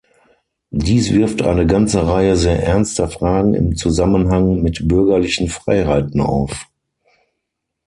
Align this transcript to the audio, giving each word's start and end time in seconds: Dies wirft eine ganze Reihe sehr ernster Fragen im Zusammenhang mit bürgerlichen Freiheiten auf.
Dies 0.71 1.13
wirft 1.13 1.43
eine 1.43 1.67
ganze 1.67 2.07
Reihe 2.07 2.35
sehr 2.35 2.63
ernster 2.63 3.07
Fragen 3.07 3.53
im 3.53 3.75
Zusammenhang 3.75 4.63
mit 4.63 4.87
bürgerlichen 4.87 5.47
Freiheiten 5.47 6.21
auf. 6.21 6.65